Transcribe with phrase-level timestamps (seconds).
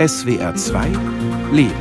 [0.00, 0.92] SWR 2
[1.52, 1.74] Leben.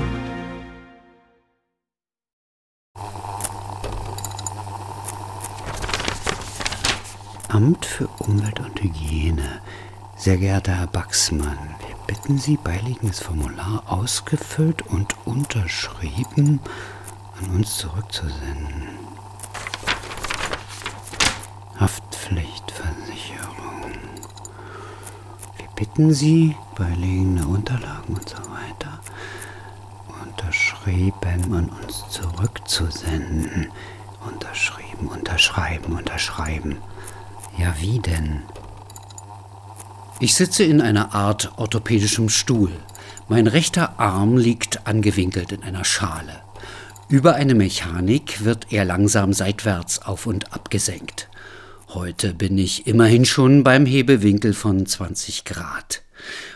[7.47, 9.61] Amt für Umwelt und Hygiene.
[10.17, 16.59] Sehr geehrter Herr Baxmann, wir bitten Sie, beiliegенdes Formular ausgefüllt und unterschrieben
[17.39, 18.99] an uns zurückzusenden.
[21.79, 22.88] Haftpflichtversicherung.
[25.79, 28.99] Bitten Sie, beiliegende Unterlagen und so weiter
[30.21, 33.71] unterschrieben an uns zurückzusenden.
[34.27, 36.75] Unterschrieben, unterschreiben, unterschreiben.
[37.57, 38.41] Ja, wie denn?
[40.19, 42.71] Ich sitze in einer Art orthopädischem Stuhl.
[43.29, 46.41] Mein rechter Arm liegt angewinkelt in einer Schale.
[47.07, 51.29] Über eine Mechanik wird er langsam seitwärts auf und ab gesenkt.
[51.95, 56.03] Heute bin ich immerhin schon beim Hebewinkel von 20 Grad.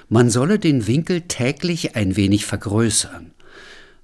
[0.07, 3.31] Man solle den Winkel täglich ein wenig vergrößern.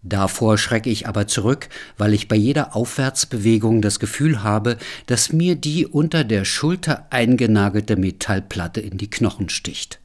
[0.01, 5.55] Davor schrecke ich aber zurück, weil ich bei jeder Aufwärtsbewegung das Gefühl habe, dass mir
[5.55, 9.99] die unter der Schulter eingenagelte Metallplatte in die Knochen sticht.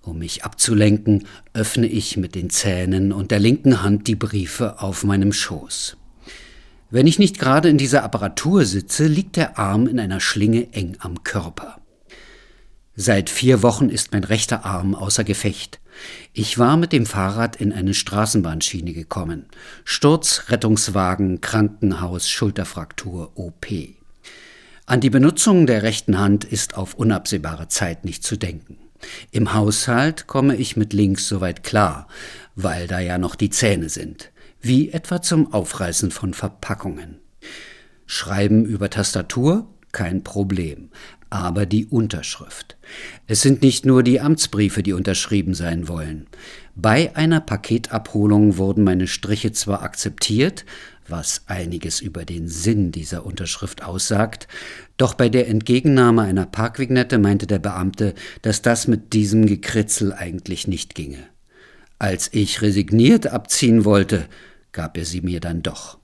[0.00, 5.02] Um mich abzulenken, öffne ich mit den Zähnen und der linken Hand die Briefe auf
[5.02, 5.96] meinem Schoß.
[6.88, 10.96] Wenn ich nicht gerade in dieser Apparatur sitze, liegt der Arm in einer Schlinge eng
[11.00, 11.80] am Körper.
[12.94, 15.80] Seit vier Wochen ist mein rechter Arm außer Gefecht.
[16.32, 19.46] Ich war mit dem Fahrrad in eine Straßenbahnschiene gekommen.
[19.84, 23.66] Sturz, Rettungswagen, Krankenhaus, Schulterfraktur, OP.
[24.86, 28.78] An die Benutzung der rechten Hand ist auf unabsehbare Zeit nicht zu denken.
[29.32, 32.06] Im Haushalt komme ich mit links soweit klar,
[32.54, 37.18] weil da ja noch die Zähne sind, wie etwa zum Aufreißen von Verpackungen.
[38.06, 39.68] Schreiben über Tastatur?
[39.92, 40.90] Kein Problem.
[41.28, 42.76] Aber die Unterschrift.
[43.26, 46.26] Es sind nicht nur die Amtsbriefe, die unterschrieben sein wollen.
[46.76, 50.64] Bei einer Paketabholung wurden meine Striche zwar akzeptiert,
[51.08, 54.48] was einiges über den Sinn dieser Unterschrift aussagt,
[54.96, 60.66] doch bei der Entgegennahme einer Parkvignette meinte der Beamte, dass das mit diesem Gekritzel eigentlich
[60.66, 61.24] nicht ginge.
[61.98, 64.26] Als ich resigniert abziehen wollte,
[64.76, 65.98] gab er sie mir dann doch.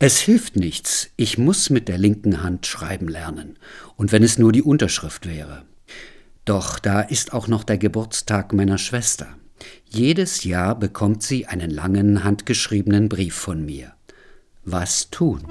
[0.00, 3.56] Es hilft nichts, ich muss mit der linken Hand schreiben lernen,
[3.96, 5.62] und wenn es nur die Unterschrift wäre.
[6.44, 9.28] Doch da ist auch noch der Geburtstag meiner Schwester.
[9.88, 13.92] Jedes Jahr bekommt sie einen langen handgeschriebenen Brief von mir.
[14.64, 15.44] Was tun?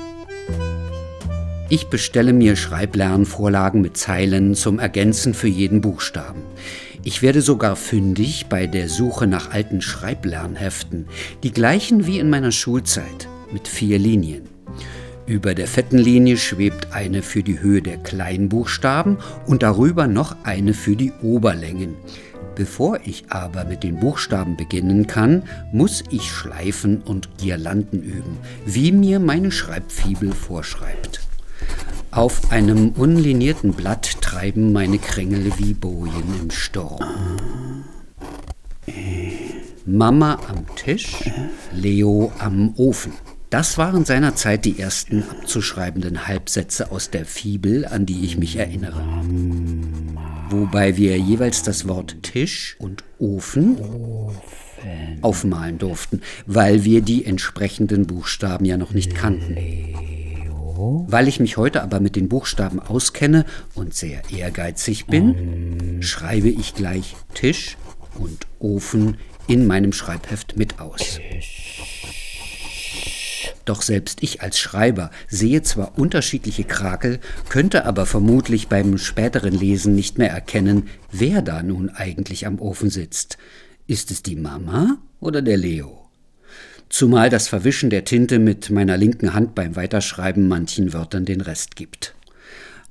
[1.69, 6.41] Ich bestelle mir Schreiblernvorlagen mit Zeilen zum Ergänzen für jeden Buchstaben.
[7.03, 11.07] Ich werde sogar fündig bei der Suche nach alten Schreiblernheften,
[11.43, 14.43] die gleichen wie in meiner Schulzeit, mit vier Linien.
[15.25, 20.73] Über der fetten Linie schwebt eine für die Höhe der Kleinbuchstaben und darüber noch eine
[20.73, 21.95] für die Oberlängen.
[22.55, 28.91] Bevor ich aber mit den Buchstaben beginnen kann, muss ich Schleifen und Girlanden üben, wie
[28.91, 31.26] mir meine Schreibfibel vorschreibt.
[32.17, 36.99] Auf einem unlinierten Blatt treiben meine Kringel wie Bojen im Sturm.
[39.85, 41.29] Mama am Tisch,
[41.71, 43.13] Leo am Ofen.
[43.51, 49.05] Das waren seinerzeit die ersten abzuschreibenden Halbsätze aus der Fibel, an die ich mich erinnere.
[50.49, 53.77] Wobei wir jeweils das Wort Tisch und Ofen
[55.21, 59.55] aufmalen durften, weil wir die entsprechenden Buchstaben ja noch nicht kannten.
[61.07, 63.45] Weil ich mich heute aber mit den Buchstaben auskenne
[63.75, 67.77] und sehr ehrgeizig bin, schreibe ich gleich Tisch
[68.15, 69.17] und Ofen
[69.47, 71.19] in meinem Schreibheft mit aus.
[73.65, 79.93] Doch selbst ich als Schreiber sehe zwar unterschiedliche Krakel, könnte aber vermutlich beim späteren Lesen
[79.93, 83.37] nicht mehr erkennen, wer da nun eigentlich am Ofen sitzt.
[83.85, 86.06] Ist es die Mama oder der Leo?
[86.89, 91.75] Zumal das Verwischen der Tinte mit meiner linken Hand beim Weiterschreiben manchen Wörtern den Rest
[91.75, 92.15] gibt.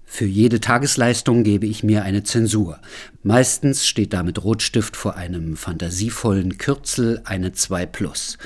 [0.05, 2.79] Für jede Tagesleistung gebe ich mir eine Zensur.
[3.23, 8.39] Meistens steht da mit Rotstift vor einem fantasievollen Kürzel eine 2 plus.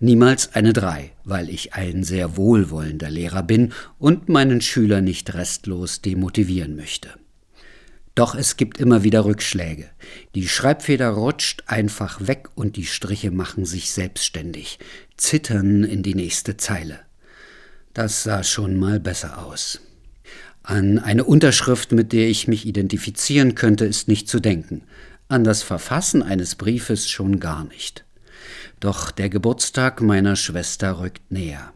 [0.00, 6.00] Niemals eine Drei, weil ich ein sehr wohlwollender Lehrer bin und meinen Schüler nicht restlos
[6.02, 7.10] demotivieren möchte.
[8.14, 9.90] Doch es gibt immer wieder Rückschläge.
[10.34, 14.78] Die Schreibfeder rutscht einfach weg und die Striche machen sich selbstständig,
[15.18, 17.00] zittern in die nächste Zeile.
[17.92, 19.80] Das sah schon mal besser aus.
[20.62, 24.82] An eine Unterschrift, mit der ich mich identifizieren könnte, ist nicht zu denken.
[25.28, 28.04] An das Verfassen eines Briefes schon gar nicht.
[28.80, 31.72] Doch der Geburtstag meiner Schwester rückt näher.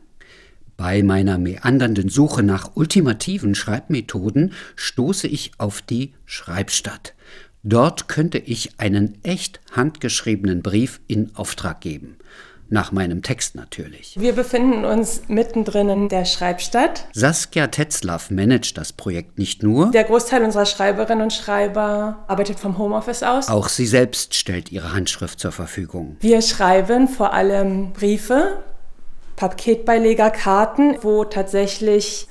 [0.76, 7.14] Bei meiner meandernden Suche nach ultimativen Schreibmethoden stoße ich auf die Schreibstadt.
[7.62, 12.16] Dort könnte ich einen echt handgeschriebenen Brief in Auftrag geben.
[12.72, 14.14] Nach meinem Text natürlich.
[14.18, 17.06] Wir befinden uns mittendrin in der Schreibstadt.
[17.12, 19.90] Saskia Tetzlaff managt das Projekt nicht nur.
[19.90, 23.48] Der Großteil unserer Schreiberinnen und Schreiber arbeitet vom Homeoffice aus.
[23.48, 26.16] Auch sie selbst stellt ihre Handschrift zur Verfügung.
[26.20, 28.62] Wir schreiben vor allem Briefe,
[29.36, 32.26] Paketbeileger, Karten, wo tatsächlich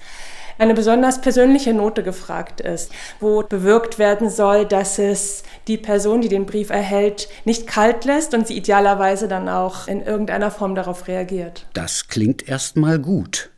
[0.61, 6.29] eine besonders persönliche Note gefragt ist, wo bewirkt werden soll, dass es die Person, die
[6.29, 11.07] den Brief erhält, nicht kalt lässt und sie idealerweise dann auch in irgendeiner Form darauf
[11.07, 11.65] reagiert.
[11.73, 13.49] Das klingt erstmal gut.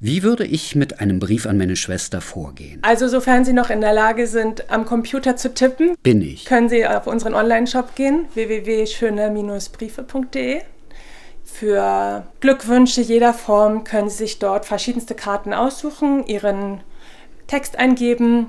[0.00, 2.80] Wie würde ich mit einem Brief an meine Schwester vorgehen?
[2.82, 6.44] Also sofern Sie noch in der Lage sind, am Computer zu tippen, bin ich.
[6.44, 10.62] Können Sie auf unseren Online-Shop gehen, www.schöne-briefe.de.
[11.52, 16.82] Für Glückwünsche jeder Form können Sie sich dort verschiedenste Karten aussuchen, Ihren
[17.48, 18.48] Text eingeben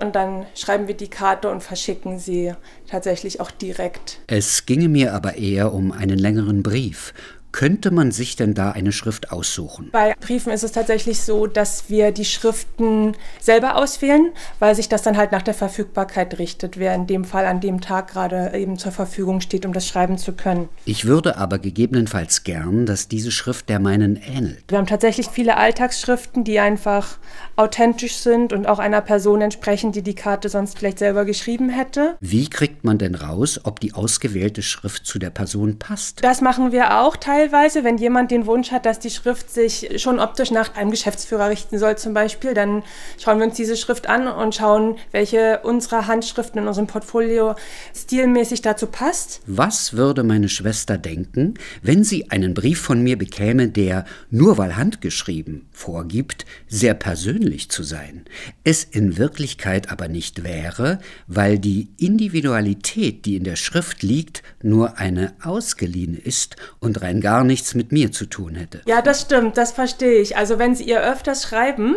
[0.00, 2.54] und dann schreiben wir die Karte und verschicken sie
[2.88, 4.18] tatsächlich auch direkt.
[4.26, 7.12] Es ginge mir aber eher um einen längeren Brief
[7.52, 9.90] könnte man sich denn da eine Schrift aussuchen?
[9.92, 15.02] Bei Briefen ist es tatsächlich so, dass wir die Schriften selber auswählen, weil sich das
[15.02, 18.78] dann halt nach der Verfügbarkeit richtet, wer in dem Fall an dem Tag gerade eben
[18.78, 20.68] zur Verfügung steht, um das schreiben zu können.
[20.84, 24.64] Ich würde aber gegebenenfalls gern, dass diese Schrift der meinen ähnelt.
[24.68, 27.18] Wir haben tatsächlich viele Alltagsschriften, die einfach
[27.56, 32.16] authentisch sind und auch einer Person entsprechen, die die Karte sonst vielleicht selber geschrieben hätte.
[32.20, 36.22] Wie kriegt man denn raus, ob die ausgewählte Schrift zu der Person passt?
[36.22, 39.90] Das machen wir auch teilweise teilweise, wenn jemand den Wunsch hat, dass die Schrift sich
[39.96, 42.82] schon optisch nach einem Geschäftsführer richten soll zum Beispiel, dann
[43.18, 47.54] schauen wir uns diese Schrift an und schauen, welche unserer Handschriften in unserem Portfolio
[47.96, 49.40] stilmäßig dazu passt.
[49.46, 54.76] Was würde meine Schwester denken, wenn sie einen Brief von mir bekäme, der, nur weil
[54.76, 58.26] handgeschrieben, vorgibt, sehr persönlich zu sein,
[58.64, 64.98] es in Wirklichkeit aber nicht wäre, weil die Individualität, die in der Schrift liegt, nur
[64.98, 68.80] eine ausgeliehene ist und rein gar gar nichts mit mir zu tun hätte.
[68.86, 70.36] Ja, das stimmt, das verstehe ich.
[70.36, 71.94] Also wenn Sie ihr öfters schreiben,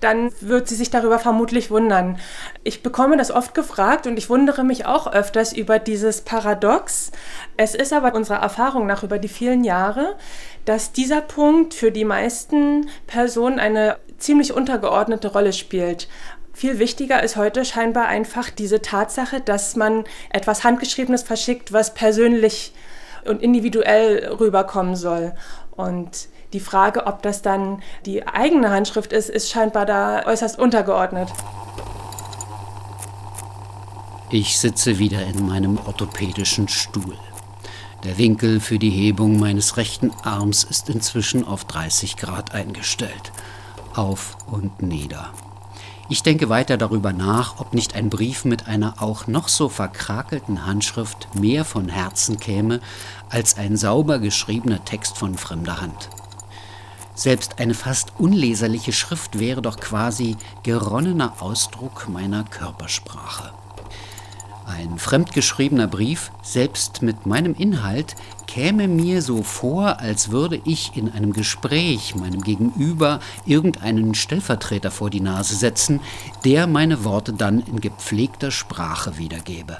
[0.00, 2.18] dann wird sie sich darüber vermutlich wundern.
[2.64, 7.12] Ich bekomme das oft gefragt und ich wundere mich auch öfters über dieses Paradox.
[7.56, 10.16] Es ist aber unserer Erfahrung nach über die vielen Jahre,
[10.64, 16.08] dass dieser Punkt für die meisten Personen eine ziemlich untergeordnete Rolle spielt.
[16.52, 22.74] Viel wichtiger ist heute scheinbar einfach diese Tatsache, dass man etwas Handgeschriebenes verschickt, was persönlich
[23.28, 25.34] und individuell rüberkommen soll.
[25.72, 31.28] Und die Frage, ob das dann die eigene Handschrift ist, ist scheinbar da äußerst untergeordnet.
[34.30, 37.16] Ich sitze wieder in meinem orthopädischen Stuhl.
[38.04, 43.32] Der Winkel für die Hebung meines rechten Arms ist inzwischen auf 30 Grad eingestellt.
[43.94, 45.32] Auf und nieder.
[46.10, 50.66] Ich denke weiter darüber nach, ob nicht ein Brief mit einer auch noch so verkrakelten
[50.66, 52.80] Handschrift mehr von Herzen käme
[53.30, 56.10] als ein sauber geschriebener Text von fremder Hand.
[57.14, 63.52] Selbst eine fast unleserliche Schrift wäre doch quasi geronnener Ausdruck meiner Körpersprache.
[64.66, 68.14] Ein fremdgeschriebener Brief, selbst mit meinem Inhalt,
[68.46, 75.10] käme mir so vor, als würde ich in einem Gespräch meinem Gegenüber irgendeinen Stellvertreter vor
[75.10, 76.00] die Nase setzen,
[76.44, 79.78] der meine Worte dann in gepflegter Sprache wiedergebe.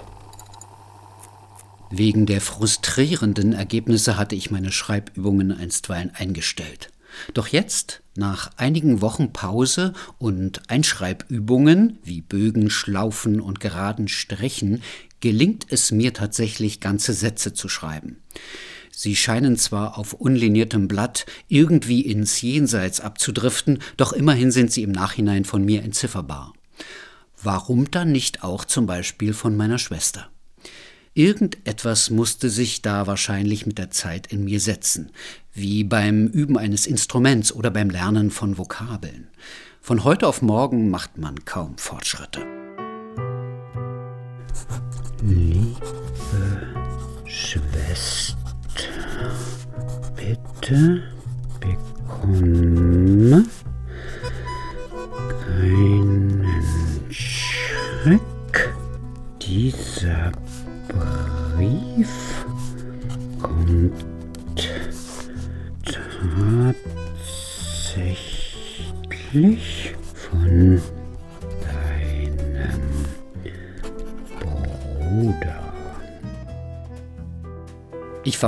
[1.91, 6.91] Wegen der frustrierenden Ergebnisse hatte ich meine Schreibübungen einstweilen eingestellt.
[7.33, 14.83] Doch jetzt, nach einigen Wochen Pause und Einschreibübungen wie Bögen, Schlaufen und geraden Strichen,
[15.25, 18.19] gelingt es mir tatsächlich, ganze Sätze zu schreiben.
[18.91, 24.93] Sie scheinen zwar auf unliniertem Blatt irgendwie ins Jenseits abzudriften, doch immerhin sind sie im
[24.93, 26.53] Nachhinein von mir entzifferbar.
[27.43, 30.29] Warum dann nicht auch zum Beispiel von meiner Schwester?
[31.15, 35.11] Irgendetwas musste sich da wahrscheinlich mit der Zeit in mir setzen,
[35.55, 39.29] wie beim Üben eines Instruments oder beim Lernen von Vokabeln.
[39.81, 42.45] Von heute auf morgen macht man kaum Fortschritte.
[45.27, 45.75] Liebe
[47.25, 48.37] Schwester,
[50.17, 51.03] bitte
[51.61, 53.47] bekomme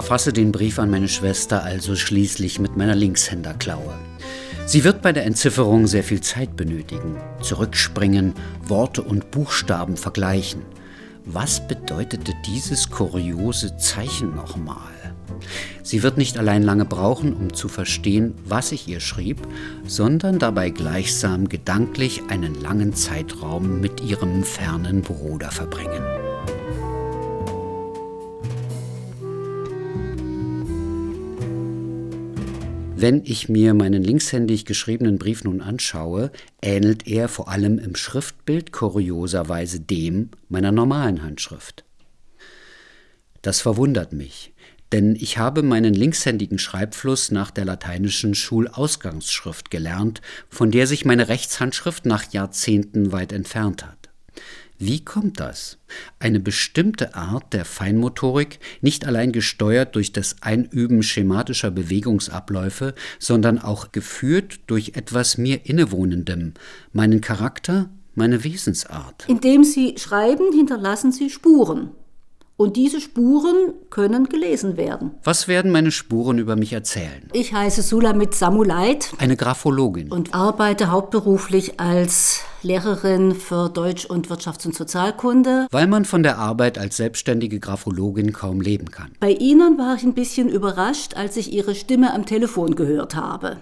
[0.03, 3.95] verfasse den Brief an meine Schwester also schließlich mit meiner Linkshänderklaue.
[4.67, 10.61] Sie wird bei der Entzifferung sehr viel Zeit benötigen, zurückspringen, Worte und Buchstaben vergleichen.
[11.25, 15.15] was bedeutete dieses kuriose Zeichen nochmal?
[15.83, 19.41] Sie wird nicht allein lange brauchen, um zu verstehen, was ich ihr schrieb,
[19.87, 26.26] sondern dabei gleichsam gedanklich einen langen Zeitraum mit ihrem fernen Bruder verbringen.
[32.99, 38.73] Wenn ich mir meinen linkshändig geschriebenen Brief nun anschaue, ähnelt er vor allem im Schriftbild
[38.73, 41.85] kurioserweise dem meiner normalen Handschrift.
[43.43, 44.55] Das verwundert mich,
[44.93, 51.29] denn ich habe meinen linkshändigen Schreibfluss nach der lateinischen Schulausgangsschrift gelernt, von der sich meine
[51.29, 53.96] Rechtshandschrift nach Jahrzehnten weit entfernt hat.
[54.79, 55.79] Wie kommt das?
[56.19, 63.93] Eine bestimmte Art der Feinmotorik, nicht allein gesteuert durch das Einüben schematischer Bewegungsabläufe, sondern auch
[63.93, 66.53] geführt durch etwas mir Innewohnendem,
[66.93, 69.25] meinen Charakter, meine Wesensart.
[69.29, 71.93] Indem Sie schreiben, hinterlassen Sie Spuren.
[72.59, 75.11] Und diese Spuren können gelesen werden.
[75.25, 77.29] Was werden meine Spuren über mich erzählen?
[77.35, 79.13] Ich heiße Sulamit Samulait.
[79.19, 80.11] Eine Graphologin.
[80.11, 85.69] Und arbeite hauptberuflich als Lehrerin für Deutsch und Wirtschafts- und Sozialkunde.
[85.71, 89.13] Weil man von der Arbeit als selbstständige Graphologin kaum leben kann.
[89.21, 93.59] Bei Ihnen war ich ein bisschen überrascht, als ich Ihre Stimme am Telefon gehört habe.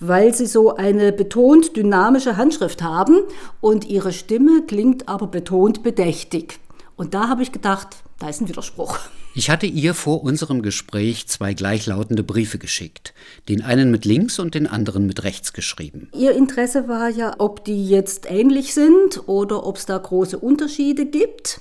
[0.00, 3.20] Weil Sie so eine betont dynamische Handschrift haben
[3.60, 6.58] und Ihre Stimme klingt aber betont bedächtig.
[6.98, 8.98] Und da habe ich gedacht, da ist ein Widerspruch.
[9.32, 13.14] Ich hatte ihr vor unserem Gespräch zwei gleichlautende Briefe geschickt.
[13.48, 16.10] Den einen mit links und den anderen mit rechts geschrieben.
[16.12, 21.06] Ihr Interesse war ja, ob die jetzt ähnlich sind oder ob es da große Unterschiede
[21.06, 21.60] gibt.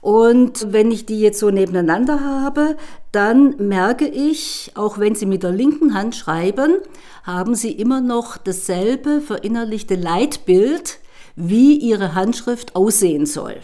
[0.00, 2.76] Und wenn ich die jetzt so nebeneinander habe,
[3.12, 6.78] dann merke ich, auch wenn Sie mit der linken Hand schreiben,
[7.22, 10.98] haben Sie immer noch dasselbe verinnerlichte Leitbild,
[11.36, 13.60] wie Ihre Handschrift aussehen soll.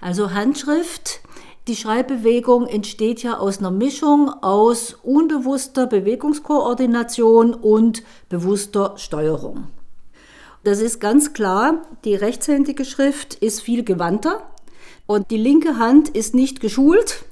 [0.00, 1.20] Also Handschrift,
[1.66, 9.68] die Schreibbewegung entsteht ja aus einer Mischung aus unbewusster Bewegungskoordination und bewusster Steuerung.
[10.62, 14.42] Das ist ganz klar, die rechtshändige Schrift ist viel gewandter
[15.06, 17.24] und die linke Hand ist nicht geschult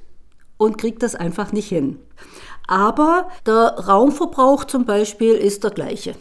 [0.57, 1.99] und kriegt das einfach nicht hin.
[2.69, 6.15] Aber der Raumverbrauch zum Beispiel ist der gleiche.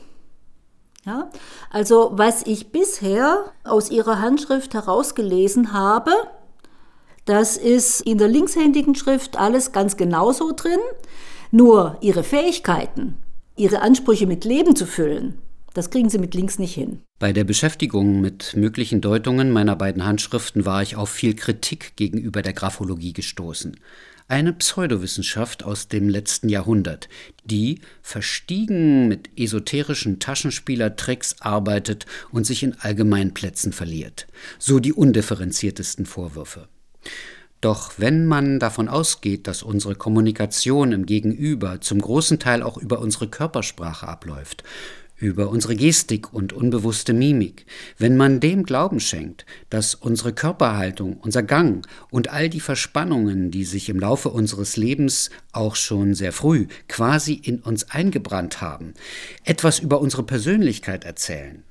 [1.05, 1.29] Ja?
[1.69, 6.11] Also was ich bisher aus ihrer Handschrift herausgelesen habe,
[7.25, 10.79] das ist in der linkshändigen Schrift alles ganz genauso drin,
[11.51, 13.15] nur ihre Fähigkeiten,
[13.55, 15.37] ihre Ansprüche mit Leben zu füllen,
[15.73, 17.01] das kriegen sie mit links nicht hin.
[17.19, 22.41] Bei der Beschäftigung mit möglichen Deutungen meiner beiden Handschriften war ich auf viel Kritik gegenüber
[22.41, 23.77] der Graphologie gestoßen.
[24.31, 27.09] Eine Pseudowissenschaft aus dem letzten Jahrhundert,
[27.43, 34.27] die verstiegen mit esoterischen Taschenspielertricks arbeitet und sich in Allgemeinplätzen verliert.
[34.57, 36.69] So die undifferenziertesten Vorwürfe.
[37.59, 42.99] Doch wenn man davon ausgeht, dass unsere Kommunikation im Gegenüber zum großen Teil auch über
[42.99, 44.63] unsere Körpersprache abläuft,
[45.21, 47.65] über unsere Gestik und unbewusste Mimik,
[47.97, 53.63] wenn man dem Glauben schenkt, dass unsere Körperhaltung, unser Gang und all die Verspannungen, die
[53.63, 58.93] sich im Laufe unseres Lebens auch schon sehr früh quasi in uns eingebrannt haben,
[59.43, 61.63] etwas über unsere Persönlichkeit erzählen,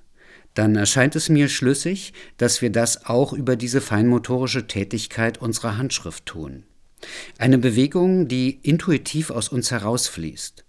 [0.54, 6.26] dann erscheint es mir schlüssig, dass wir das auch über diese feinmotorische Tätigkeit unserer Handschrift
[6.26, 6.64] tun.
[7.38, 10.64] Eine Bewegung, die intuitiv aus uns herausfließt.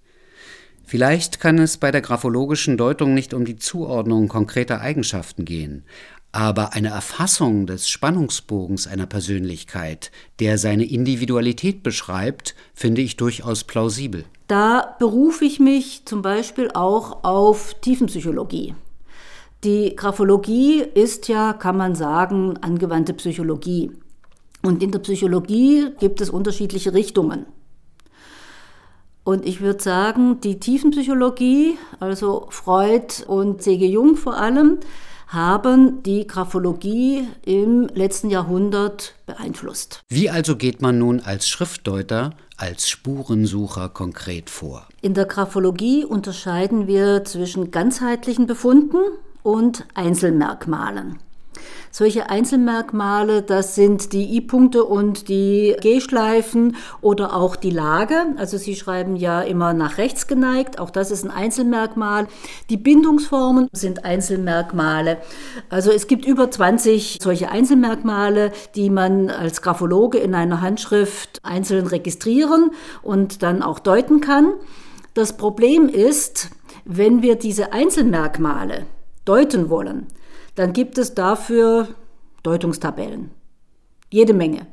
[0.91, 5.86] Vielleicht kann es bei der graphologischen Deutung nicht um die Zuordnung konkreter Eigenschaften gehen,
[6.33, 14.25] aber eine Erfassung des Spannungsbogens einer Persönlichkeit, der seine Individualität beschreibt, finde ich durchaus plausibel.
[14.50, 18.75] Da berufe ich mich zum Beispiel auch auf Tiefenpsychologie.
[19.63, 23.91] Die Graphologie ist ja, kann man sagen, angewandte Psychologie.
[24.62, 27.45] Und in der Psychologie gibt es unterschiedliche Richtungen.
[29.23, 33.85] Und ich würde sagen, die Tiefenpsychologie, also Freud und C.G.
[33.85, 34.79] Jung vor allem,
[35.27, 40.01] haben die Graphologie im letzten Jahrhundert beeinflusst.
[40.09, 44.87] Wie also geht man nun als Schriftdeuter, als Spurensucher konkret vor?
[45.01, 48.97] In der Graphologie unterscheiden wir zwischen ganzheitlichen Befunden,
[49.43, 51.17] und Einzelmerkmalen.
[51.91, 58.15] Solche Einzelmerkmale, das sind die I-Punkte und die G-Schleifen oder auch die Lage.
[58.38, 62.27] Also Sie schreiben ja immer nach rechts geneigt, auch das ist ein Einzelmerkmal.
[62.69, 65.17] Die Bindungsformen sind Einzelmerkmale.
[65.69, 71.88] Also es gibt über 20 solche Einzelmerkmale, die man als Graphologe in einer Handschrift einzeln
[71.88, 72.71] registrieren
[73.03, 74.53] und dann auch deuten kann.
[75.13, 76.51] Das Problem ist,
[76.86, 78.86] wenn wir diese Einzelmerkmale
[79.25, 80.07] deuten wollen,
[80.55, 81.88] dann gibt es dafür
[82.43, 83.31] Deutungstabellen.
[84.10, 84.67] Jede Menge.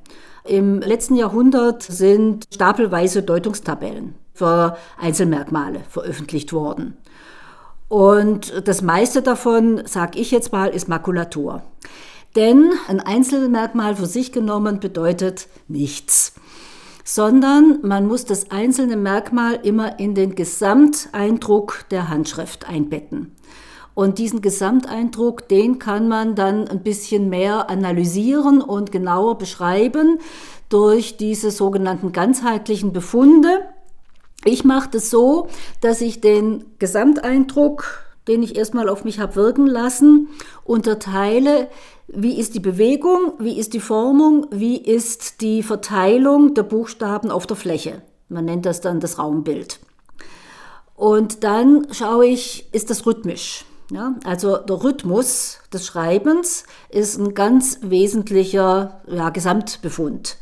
[0.45, 6.97] Im letzten Jahrhundert sind stapelweise Deutungstabellen für Einzelmerkmale veröffentlicht worden.
[7.89, 11.63] Und das meiste davon, sage ich jetzt mal, ist Makulatur.
[12.37, 16.35] Denn ein Einzelmerkmal für sich genommen bedeutet nichts,
[17.05, 23.35] sondern man muss das einzelne Merkmal immer in den Gesamteindruck der Handschrift einbetten.
[23.99, 30.21] Und diesen Gesamteindruck, den kann man dann ein bisschen mehr analysieren und genauer beschreiben
[30.69, 33.59] durch diese sogenannten ganzheitlichen Befunde.
[34.45, 35.49] Ich mache das so,
[35.81, 40.28] dass ich den Gesamteindruck, den ich erstmal auf mich habe wirken lassen,
[40.62, 41.67] unterteile
[42.07, 43.33] wie ist die Bewegung?
[43.40, 44.47] Wie ist die Formung?
[44.52, 48.02] Wie ist die Verteilung der Buchstaben auf der Fläche?
[48.28, 49.81] Man nennt das dann das Raumbild.
[50.95, 53.64] Und dann schaue ich, ist das rhythmisch?
[53.90, 60.37] Ja, also der Rhythmus des Schreibens ist ein ganz wesentlicher ja, Gesamtbefund.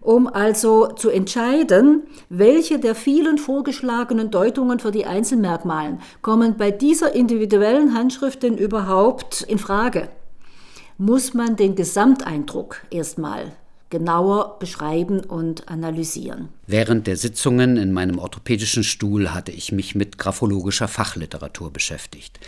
[0.00, 7.14] Um also zu entscheiden, welche der vielen vorgeschlagenen Deutungen für die Einzelmerkmalen kommen bei dieser
[7.14, 10.08] individuellen Handschrift denn überhaupt in Frage
[10.98, 13.52] muss man den Gesamteindruck erstmal
[13.92, 16.48] genauer beschreiben und analysieren.
[16.66, 22.40] Während der Sitzungen in meinem orthopädischen Stuhl hatte ich mich mit graphologischer Fachliteratur beschäftigt.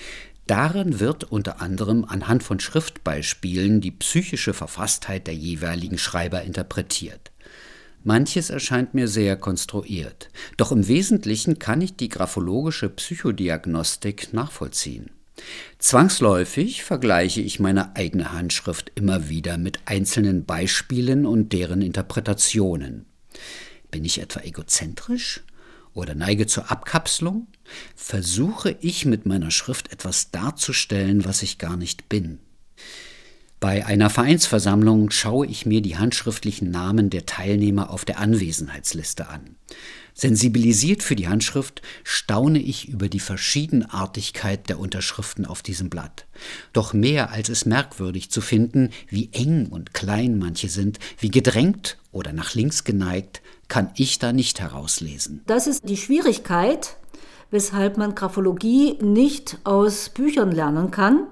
[0.47, 7.31] Darin wird unter anderem anhand von Schriftbeispielen die psychische Verfasstheit der jeweiligen Schreiber interpretiert.
[8.03, 15.11] Manches erscheint mir sehr konstruiert, doch im Wesentlichen kann ich die graphologische Psychodiagnostik nachvollziehen.
[15.79, 23.07] Zwangsläufig vergleiche ich meine eigene Handschrift immer wieder mit einzelnen Beispielen und deren Interpretationen.
[23.91, 25.43] Bin ich etwa egozentrisch
[25.93, 27.49] oder neige zur Abkapselung?
[27.95, 32.39] Versuche ich mit meiner Schrift etwas darzustellen, was ich gar nicht bin?
[33.61, 39.57] Bei einer Vereinsversammlung schaue ich mir die handschriftlichen Namen der Teilnehmer auf der Anwesenheitsliste an.
[40.15, 46.27] Sensibilisiert für die Handschrift staune ich über die Verschiedenartigkeit der Unterschriften auf diesem Blatt.
[46.73, 51.99] Doch mehr als es merkwürdig zu finden, wie eng und klein manche sind, wie gedrängt
[52.13, 55.43] oder nach links geneigt, kann ich da nicht herauslesen.
[55.49, 56.97] Das ist die Schwierigkeit,
[57.51, 61.27] weshalb man Graphologie nicht aus Büchern lernen kann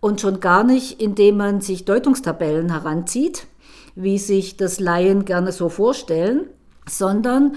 [0.00, 3.46] und schon gar nicht, indem man sich Deutungstabellen heranzieht,
[3.94, 6.46] wie sich das Laien gerne so vorstellen,
[6.88, 7.56] sondern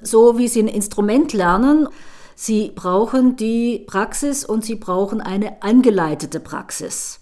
[0.00, 1.88] so wie sie ein Instrument lernen.
[2.34, 7.20] Sie brauchen die Praxis und sie brauchen eine angeleitete Praxis.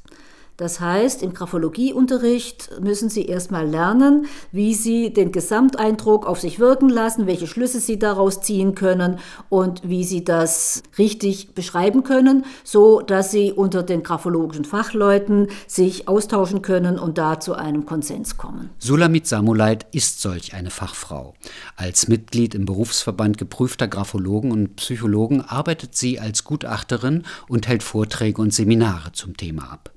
[0.57, 6.89] Das heißt, im Graphologieunterricht müssen Sie erstmal lernen, wie Sie den Gesamteindruck auf sich wirken
[6.89, 9.19] lassen, welche Schlüsse Sie daraus ziehen können
[9.51, 16.09] und wie Sie das richtig beschreiben können, so dass Sie unter den graphologischen Fachleuten sich
[16.09, 18.71] austauschen können und da zu einem Konsens kommen.
[18.79, 21.35] Sulamit Samuleit ist solch eine Fachfrau.
[21.77, 28.41] Als Mitglied im Berufsverband geprüfter Graphologen und Psychologen arbeitet sie als Gutachterin und hält Vorträge
[28.41, 29.96] und Seminare zum Thema ab.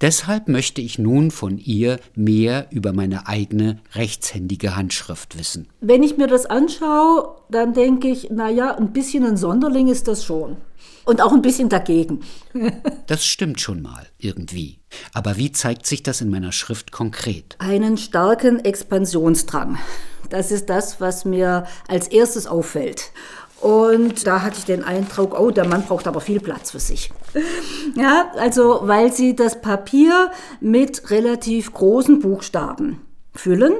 [0.00, 5.68] Deshalb möchte ich nun von ihr mehr über meine eigene rechtshändige Handschrift wissen.
[5.80, 10.24] Wenn ich mir das anschaue, dann denke ich, naja, ein bisschen ein Sonderling ist das
[10.24, 10.56] schon.
[11.04, 12.20] Und auch ein bisschen dagegen.
[13.06, 14.78] das stimmt schon mal, irgendwie.
[15.14, 17.56] Aber wie zeigt sich das in meiner Schrift konkret?
[17.58, 19.78] Einen starken Expansionsdrang.
[20.28, 23.12] Das ist das, was mir als erstes auffällt.
[23.60, 27.10] Und da hatte ich den Eindruck, oh, der Mann braucht aber viel Platz für sich.
[27.96, 33.00] Ja, also weil sie das Papier mit relativ großen Buchstaben
[33.34, 33.72] füllen.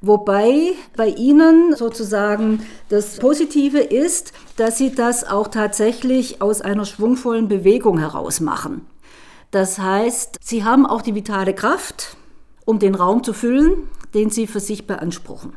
[0.00, 7.48] Wobei bei Ihnen sozusagen das Positive ist, dass Sie das auch tatsächlich aus einer schwungvollen
[7.48, 8.86] Bewegung heraus machen.
[9.50, 12.16] Das heißt, Sie haben auch die vitale Kraft,
[12.66, 15.54] um den Raum zu füllen, den Sie für sich beanspruchen.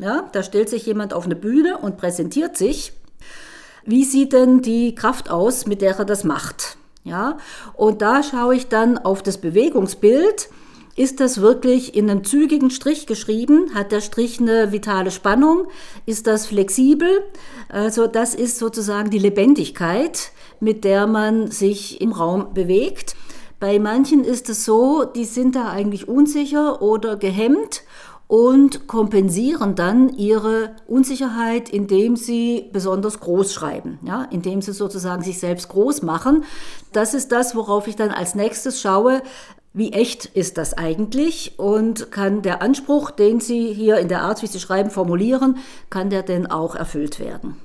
[0.00, 2.94] Ja, da stellt sich jemand auf eine Bühne und präsentiert sich.
[3.84, 6.78] Wie sieht denn die Kraft aus, mit der er das macht?
[7.04, 7.36] Ja,
[7.74, 10.48] und da schaue ich dann auf das Bewegungsbild.
[10.96, 13.74] Ist das wirklich in einem zügigen Strich geschrieben?
[13.74, 15.66] Hat der Strich eine vitale Spannung?
[16.06, 17.22] Ist das flexibel?
[17.68, 23.16] Also das ist sozusagen die Lebendigkeit, mit der man sich im Raum bewegt.
[23.60, 27.82] Bei manchen ist es so, die sind da eigentlich unsicher oder gehemmt
[28.30, 35.40] und kompensieren dann ihre Unsicherheit, indem sie besonders groß schreiben, ja, indem sie sozusagen sich
[35.40, 36.44] selbst groß machen.
[36.92, 39.20] Das ist das, worauf ich dann als nächstes schaue.
[39.72, 41.58] Wie echt ist das eigentlich?
[41.58, 45.56] Und kann der Anspruch, den Sie hier in der Art, wie Sie schreiben, formulieren,
[45.90, 47.56] kann der denn auch erfüllt werden?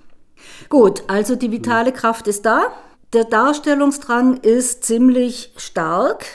[0.69, 2.73] Gut, also die vitale Kraft ist da.
[3.13, 6.25] Der Darstellungsdrang ist ziemlich stark.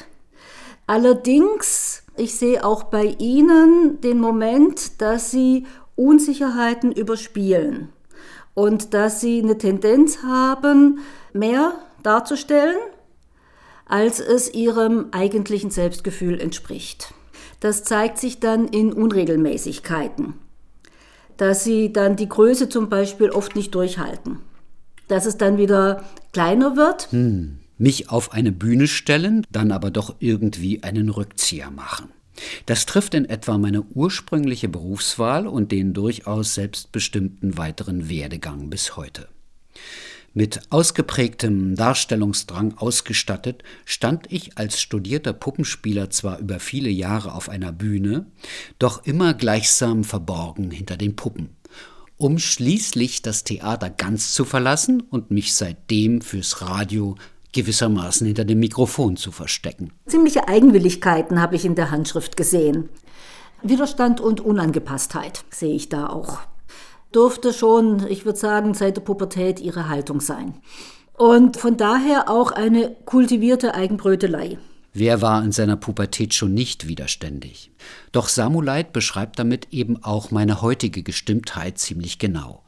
[0.87, 5.65] Allerdings Ich sehe auch bei Ihnen den Moment, dass Sie
[5.97, 7.89] Unsicherheiten überspielen
[8.53, 10.99] und dass Sie eine Tendenz haben,
[11.33, 12.77] mehr darzustellen,
[13.87, 17.15] als es Ihrem eigentlichen Selbstgefühl entspricht.
[17.61, 20.35] Das zeigt sich dann in Unregelmäßigkeiten,
[21.39, 24.41] dass Sie dann die Größe zum Beispiel oft nicht durchhalten,
[25.09, 26.05] dass es dann wieder
[26.35, 27.11] kleiner wird.
[27.13, 32.11] Hm mich auf eine Bühne stellen, dann aber doch irgendwie einen Rückzieher machen.
[32.67, 39.29] Das trifft in etwa meine ursprüngliche Berufswahl und den durchaus selbstbestimmten weiteren Werdegang bis heute.
[40.33, 47.73] Mit ausgeprägtem Darstellungsdrang ausgestattet, stand ich als studierter Puppenspieler zwar über viele Jahre auf einer
[47.73, 48.27] Bühne,
[48.79, 51.49] doch immer gleichsam verborgen hinter den Puppen,
[52.17, 57.17] um schließlich das Theater ganz zu verlassen und mich seitdem fürs Radio
[57.53, 59.93] gewissermaßen hinter dem Mikrofon zu verstecken.
[60.07, 62.89] Ziemliche Eigenwilligkeiten habe ich in der Handschrift gesehen.
[63.63, 66.39] Widerstand und Unangepasstheit sehe ich da auch.
[67.15, 70.55] Dürfte schon, ich würde sagen, seit der Pubertät ihre Haltung sein.
[71.15, 74.59] Und von daher auch eine kultivierte Eigenbrötelei.
[74.93, 77.71] Wer war in seiner Pubertät schon nicht widerständig?
[78.13, 82.65] Doch Samuleit beschreibt damit eben auch meine heutige Gestimmtheit ziemlich genau.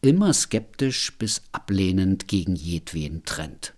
[0.00, 3.74] Immer skeptisch bis ablehnend gegen jedweden Trend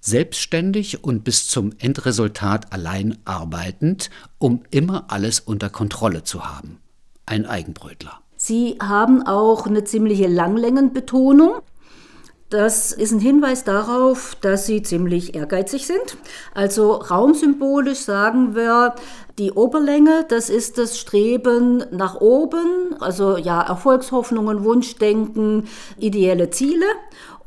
[0.00, 6.78] selbstständig und bis zum Endresultat allein arbeitend, um immer alles unter Kontrolle zu haben.
[7.26, 8.20] Ein Eigenbrötler.
[8.36, 11.60] Sie haben auch eine ziemliche Langlängenbetonung.
[12.48, 16.16] Das ist ein Hinweis darauf, dass sie ziemlich ehrgeizig sind.
[16.52, 18.96] Also raumsymbolisch sagen wir,
[19.38, 26.86] die Oberlänge, das ist das Streben nach oben, also ja, Erfolgshoffnungen, Wunschdenken, ideelle Ziele.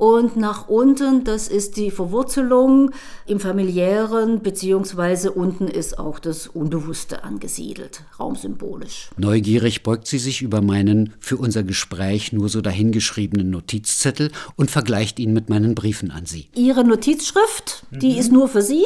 [0.03, 2.91] Und nach unten, das ist die Verwurzelung
[3.25, 9.11] im familiären, beziehungsweise unten ist auch das Unbewusste angesiedelt, raumsymbolisch.
[9.15, 15.19] Neugierig beugt sie sich über meinen für unser Gespräch nur so dahingeschriebenen Notizzettel und vergleicht
[15.19, 16.49] ihn mit meinen Briefen an sie.
[16.53, 18.19] Ihre Notizschrift, die mhm.
[18.19, 18.85] ist nur für Sie.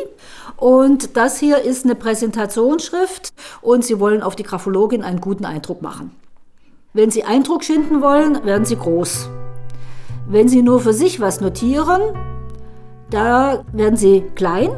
[0.55, 5.81] Und das hier ist eine Präsentationsschrift und Sie wollen auf die Graphologin einen guten Eindruck
[5.81, 6.11] machen.
[6.93, 9.29] Wenn Sie Eindruck schinden wollen, werden Sie groß.
[10.29, 12.01] Wenn Sie nur für sich was notieren,
[13.09, 14.71] da werden Sie klein,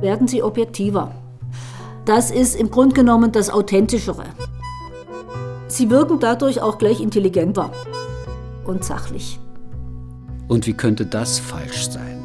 [0.00, 1.14] werden Sie objektiver.
[2.06, 4.24] Das ist im Grunde genommen das Authentischere.
[5.68, 7.70] Sie wirken dadurch auch gleich intelligenter
[8.64, 9.38] und sachlich.
[10.48, 12.22] Und wie könnte das falsch sein?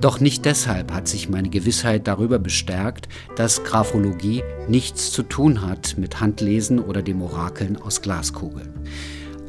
[0.00, 5.96] Doch nicht deshalb hat sich meine Gewissheit darüber bestärkt, dass Graphologie nichts zu tun hat
[5.98, 8.72] mit Handlesen oder dem Orakeln aus Glaskugel.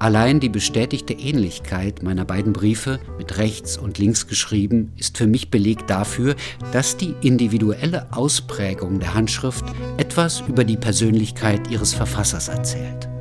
[0.06, 5.50] Allein die bestätigte Ähnlichkeit meiner beiden Briefe mit rechts und links geschrieben ist für mich
[5.50, 6.36] Beleg dafür,
[6.72, 9.66] dass die individuelle Ausprägung der Handschrift
[9.98, 13.15] etwas über die Persönlichkeit ihres Verfassers erzählt.